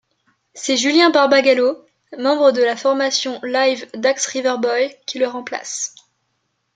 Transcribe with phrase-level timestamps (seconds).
[0.55, 1.85] C'est Julien Barbagallo,
[2.17, 5.93] membre de la formation live d'Axe Riverboy, qui le remplace.